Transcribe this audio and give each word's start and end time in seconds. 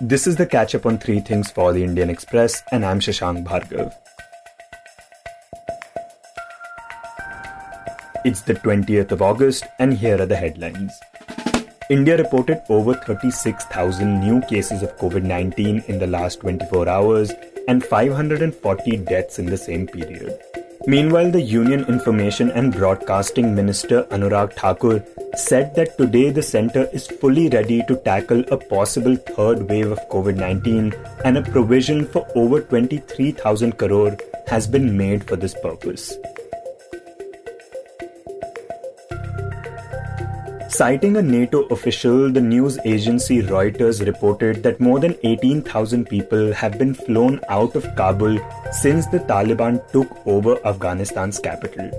This 0.00 0.26
is 0.26 0.36
the 0.36 0.44
catch 0.44 0.74
up 0.74 0.84
on 0.84 0.98
three 0.98 1.20
things 1.20 1.50
for 1.50 1.72
the 1.72 1.82
Indian 1.82 2.10
Express, 2.10 2.62
and 2.70 2.84
I'm 2.84 3.00
Shashank 3.00 3.46
Bhargav. 3.46 3.94
It's 8.22 8.42
the 8.42 8.52
20th 8.52 9.12
of 9.12 9.22
August, 9.22 9.64
and 9.78 9.94
here 9.94 10.20
are 10.20 10.26
the 10.26 10.36
headlines. 10.36 10.92
India 11.88 12.18
reported 12.18 12.60
over 12.68 12.92
36,000 12.92 14.20
new 14.20 14.42
cases 14.42 14.82
of 14.82 14.94
COVID 14.98 15.22
19 15.22 15.84
in 15.86 15.98
the 15.98 16.06
last 16.06 16.40
24 16.40 16.90
hours 16.90 17.32
and 17.66 17.82
540 17.82 18.98
deaths 18.98 19.38
in 19.38 19.46
the 19.46 19.56
same 19.56 19.86
period. 19.86 20.38
Meanwhile, 20.88 21.32
the 21.32 21.42
Union 21.42 21.84
Information 21.88 22.52
and 22.52 22.72
Broadcasting 22.72 23.52
Minister 23.56 24.04
Anurag 24.04 24.52
Thakur 24.52 25.04
said 25.34 25.74
that 25.74 25.98
today 25.98 26.30
the 26.30 26.42
centre 26.42 26.88
is 26.92 27.08
fully 27.08 27.48
ready 27.48 27.82
to 27.88 27.96
tackle 27.96 28.44
a 28.52 28.56
possible 28.56 29.16
third 29.16 29.68
wave 29.68 29.90
of 29.90 29.98
COVID 30.10 30.36
19 30.36 30.94
and 31.24 31.38
a 31.38 31.42
provision 31.42 32.06
for 32.06 32.24
over 32.36 32.60
23,000 32.60 33.76
crore 33.76 34.16
has 34.46 34.68
been 34.68 34.96
made 34.96 35.26
for 35.26 35.34
this 35.34 35.54
purpose. 35.60 36.14
Citing 40.76 41.16
a 41.16 41.22
NATO 41.22 41.62
official, 41.68 42.30
the 42.30 42.40
news 42.42 42.78
agency 42.84 43.40
Reuters 43.40 44.04
reported 44.04 44.62
that 44.62 44.78
more 44.78 45.00
than 45.00 45.16
18,000 45.22 46.04
people 46.04 46.52
have 46.52 46.78
been 46.78 46.92
flown 46.92 47.40
out 47.48 47.74
of 47.76 47.86
Kabul 47.96 48.38
since 48.72 49.06
the 49.06 49.20
Taliban 49.20 49.80
took 49.90 50.06
over 50.26 50.56
Afghanistan's 50.66 51.38
capital. 51.38 51.90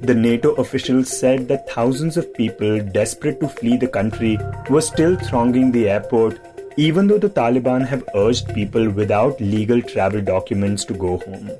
The 0.00 0.14
NATO 0.14 0.54
official 0.54 1.04
said 1.04 1.46
that 1.48 1.68
thousands 1.68 2.16
of 2.16 2.32
people 2.32 2.80
desperate 2.80 3.38
to 3.40 3.48
flee 3.48 3.76
the 3.76 3.88
country 3.88 4.38
were 4.70 4.80
still 4.80 5.14
thronging 5.16 5.70
the 5.70 5.90
airport, 5.90 6.40
even 6.78 7.08
though 7.08 7.18
the 7.18 7.28
Taliban 7.28 7.86
have 7.86 8.08
urged 8.14 8.54
people 8.54 8.88
without 8.88 9.38
legal 9.42 9.82
travel 9.82 10.22
documents 10.22 10.86
to 10.86 10.94
go 10.94 11.18
home. 11.18 11.50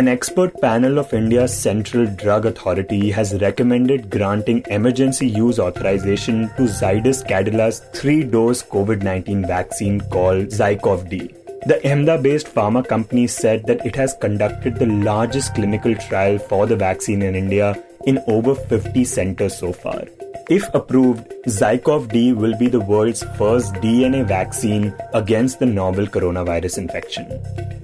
An 0.00 0.08
expert 0.08 0.58
panel 0.62 0.98
of 0.98 1.12
India's 1.12 1.54
Central 1.54 2.06
Drug 2.06 2.46
Authority 2.46 3.10
has 3.10 3.38
recommended 3.42 4.08
granting 4.08 4.64
emergency 4.70 5.28
use 5.28 5.58
authorization 5.58 6.48
to 6.56 6.62
Zydus 6.62 7.22
Cadila's 7.28 7.80
three 7.92 8.24
dose 8.24 8.62
COVID 8.62 9.02
19 9.02 9.46
vaccine 9.46 10.00
called 10.00 10.46
ZyCoV-D. 10.46 11.34
The 11.66 11.78
Ahmedabad 11.86 12.22
based 12.22 12.46
pharma 12.46 12.82
company 12.88 13.26
said 13.26 13.66
that 13.66 13.84
it 13.84 13.94
has 13.94 14.16
conducted 14.22 14.76
the 14.76 14.86
largest 14.86 15.54
clinical 15.54 15.94
trial 15.94 16.38
for 16.38 16.66
the 16.66 16.76
vaccine 16.76 17.20
in 17.20 17.34
India 17.34 17.76
in 18.06 18.20
over 18.26 18.54
50 18.54 19.04
centers 19.04 19.58
so 19.58 19.70
far. 19.70 20.04
If 20.48 20.72
approved, 20.72 21.28
ZyCoV-D 21.46 22.32
will 22.32 22.56
be 22.56 22.68
the 22.68 22.80
world's 22.80 23.22
first 23.36 23.74
DNA 23.74 24.26
vaccine 24.26 24.94
against 25.12 25.58
the 25.58 25.66
novel 25.66 26.06
coronavirus 26.06 26.78
infection. 26.78 27.79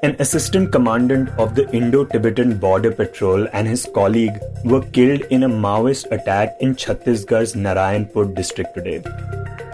An 0.00 0.14
assistant 0.20 0.70
commandant 0.70 1.28
of 1.40 1.56
the 1.56 1.68
Indo 1.72 2.04
Tibetan 2.04 2.56
Border 2.56 2.92
Patrol 2.92 3.48
and 3.52 3.66
his 3.66 3.88
colleague 3.92 4.38
were 4.64 4.80
killed 4.80 5.22
in 5.22 5.42
a 5.42 5.48
Maoist 5.48 6.12
attack 6.12 6.56
in 6.60 6.76
Chhattisgarh's 6.76 7.54
Narayanpur 7.54 8.32
district 8.36 8.74
today. 8.76 8.98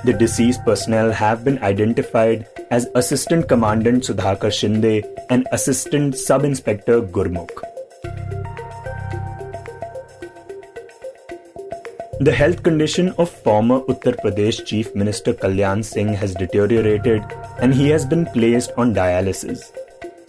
The 0.04 0.14
deceased 0.14 0.64
personnel 0.64 1.12
have 1.12 1.44
been 1.44 1.58
identified 1.58 2.46
as 2.70 2.88
Assistant 2.94 3.48
Commandant 3.50 4.04
Sudhakar 4.04 4.50
Shinde 4.50 5.04
and 5.28 5.46
Assistant 5.52 6.16
Sub 6.16 6.44
Inspector 6.44 7.02
Gurmukh. 7.02 7.60
The 12.20 12.32
health 12.32 12.62
condition 12.62 13.10
of 13.18 13.28
former 13.28 13.80
Uttar 13.80 14.16
Pradesh 14.24 14.64
Chief 14.64 14.94
Minister 14.94 15.34
Kalyan 15.34 15.84
Singh 15.84 16.14
has 16.14 16.34
deteriorated 16.34 17.22
and 17.58 17.74
he 17.74 17.90
has 17.90 18.06
been 18.06 18.24
placed 18.24 18.72
on 18.78 18.94
dialysis. 18.94 19.70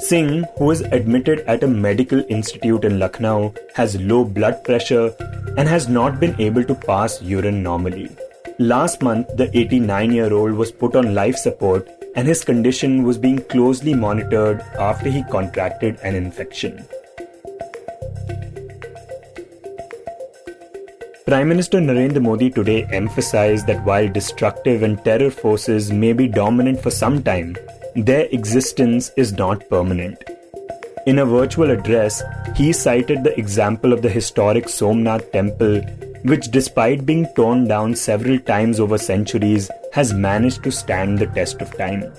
Singh, 0.07 0.43
who 0.59 0.69
is 0.69 0.81
admitted 0.81 1.39
at 1.47 1.63
a 1.63 1.67
medical 1.67 2.23
institute 2.29 2.85
in 2.85 2.99
Lucknow, 2.99 3.55
has 3.73 3.99
low 3.99 4.23
blood 4.23 4.63
pressure 4.63 5.11
and 5.57 5.67
has 5.67 5.87
not 5.89 6.19
been 6.19 6.39
able 6.39 6.63
to 6.63 6.75
pass 6.75 7.19
urine 7.23 7.63
normally. 7.63 8.15
Last 8.59 9.01
month, 9.01 9.35
the 9.35 9.49
89 9.57 10.11
year 10.13 10.31
old 10.31 10.53
was 10.53 10.71
put 10.71 10.95
on 10.95 11.15
life 11.15 11.37
support 11.37 11.89
and 12.15 12.27
his 12.27 12.43
condition 12.43 13.01
was 13.01 13.17
being 13.17 13.39
closely 13.53 13.95
monitored 13.95 14.61
after 14.77 15.09
he 15.09 15.23
contracted 15.23 15.97
an 16.03 16.13
infection. 16.13 16.85
Prime 21.25 21.49
Minister 21.49 21.79
Narendra 21.79 22.21
Modi 22.21 22.51
today 22.51 22.83
emphasized 22.91 23.65
that 23.65 23.83
while 23.83 24.07
destructive 24.07 24.83
and 24.83 25.03
terror 25.03 25.31
forces 25.31 25.91
may 25.91 26.13
be 26.13 26.27
dominant 26.27 26.79
for 26.79 26.91
some 26.91 27.23
time, 27.23 27.55
their 27.95 28.25
existence 28.31 29.11
is 29.15 29.31
not 29.33 29.69
permanent. 29.69 30.21
In 31.07 31.19
a 31.19 31.25
virtual 31.25 31.71
address, 31.71 32.21
he 32.55 32.73
cited 32.73 33.23
the 33.23 33.37
example 33.39 33.93
of 33.93 34.01
the 34.01 34.09
historic 34.09 34.67
Somnath 34.67 35.31
temple, 35.31 35.81
which, 36.23 36.51
despite 36.51 37.05
being 37.05 37.25
torn 37.35 37.67
down 37.67 37.95
several 37.95 38.37
times 38.39 38.81
over 38.81 38.97
centuries, 38.97 39.71
has 39.93 40.13
managed 40.13 40.63
to 40.63 40.71
stand 40.71 41.19
the 41.19 41.27
test 41.27 41.61
of 41.61 41.77
time. 41.77 42.11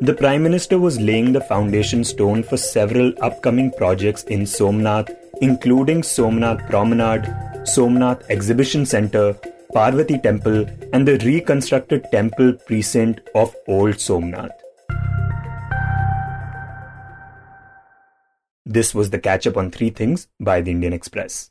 The 0.00 0.14
Prime 0.14 0.42
Minister 0.42 0.78
was 0.80 0.98
laying 0.98 1.32
the 1.32 1.42
foundation 1.42 2.02
stone 2.02 2.42
for 2.42 2.56
several 2.56 3.12
upcoming 3.20 3.70
projects 3.70 4.24
in 4.24 4.46
Somnath, 4.46 5.10
including 5.40 6.02
Somnath 6.02 6.66
Promenade, 6.68 7.32
Somnath 7.64 8.28
Exhibition 8.30 8.84
Centre, 8.84 9.36
Parvati 9.72 10.18
Temple, 10.18 10.66
and 10.92 11.06
the 11.06 11.18
reconstructed 11.18 12.10
temple 12.10 12.54
precinct 12.66 13.20
of 13.36 13.54
Old 13.68 14.00
Somnath. 14.00 14.50
This 18.72 18.94
was 18.94 19.10
the 19.10 19.18
catch 19.18 19.48
up 19.48 19.56
on 19.56 19.72
three 19.72 19.90
things 19.90 20.28
by 20.38 20.60
the 20.60 20.70
Indian 20.70 20.92
Express. 20.92 21.50